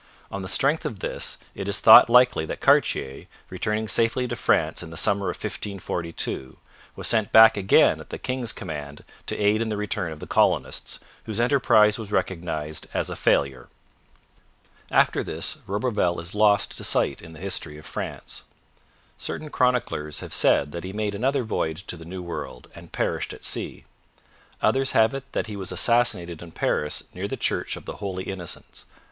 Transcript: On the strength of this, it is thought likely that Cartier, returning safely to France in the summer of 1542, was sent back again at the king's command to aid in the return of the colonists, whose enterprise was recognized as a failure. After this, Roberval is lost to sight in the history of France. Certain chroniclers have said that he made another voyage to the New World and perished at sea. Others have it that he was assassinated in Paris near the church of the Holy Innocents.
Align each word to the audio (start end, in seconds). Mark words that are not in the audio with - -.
On 0.31 0.41
the 0.41 0.47
strength 0.47 0.83
of 0.83 0.97
this, 0.97 1.37
it 1.53 1.67
is 1.67 1.79
thought 1.79 2.09
likely 2.09 2.43
that 2.47 2.59
Cartier, 2.59 3.27
returning 3.51 3.87
safely 3.87 4.27
to 4.27 4.35
France 4.35 4.81
in 4.81 4.89
the 4.89 4.97
summer 4.97 5.27
of 5.29 5.35
1542, 5.35 6.57
was 6.95 7.05
sent 7.07 7.31
back 7.31 7.55
again 7.55 7.99
at 7.99 8.09
the 8.09 8.17
king's 8.17 8.51
command 8.51 9.03
to 9.27 9.37
aid 9.37 9.61
in 9.61 9.69
the 9.69 9.77
return 9.77 10.11
of 10.11 10.19
the 10.19 10.25
colonists, 10.25 11.01
whose 11.25 11.39
enterprise 11.39 11.99
was 11.99 12.11
recognized 12.11 12.87
as 12.95 13.11
a 13.11 13.15
failure. 13.15 13.69
After 14.89 15.23
this, 15.23 15.57
Roberval 15.67 16.19
is 16.19 16.33
lost 16.33 16.75
to 16.77 16.83
sight 16.83 17.21
in 17.21 17.33
the 17.33 17.39
history 17.39 17.77
of 17.77 17.85
France. 17.85 18.41
Certain 19.19 19.51
chroniclers 19.51 20.21
have 20.21 20.33
said 20.33 20.71
that 20.71 20.83
he 20.83 20.93
made 20.93 21.13
another 21.13 21.43
voyage 21.43 21.85
to 21.85 21.95
the 21.95 22.05
New 22.05 22.23
World 22.23 22.69
and 22.73 22.91
perished 22.91 23.33
at 23.33 23.43
sea. 23.43 23.85
Others 24.63 24.93
have 24.93 25.13
it 25.13 25.31
that 25.33 25.45
he 25.45 25.55
was 25.55 25.71
assassinated 25.71 26.41
in 26.41 26.51
Paris 26.53 27.03
near 27.13 27.27
the 27.27 27.37
church 27.37 27.75
of 27.75 27.85
the 27.85 27.97
Holy 27.97 28.23
Innocents. 28.23 28.85